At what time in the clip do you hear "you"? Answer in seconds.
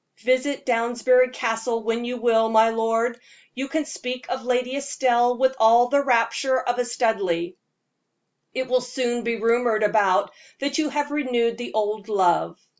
2.05-2.17, 3.53-3.67, 10.79-10.89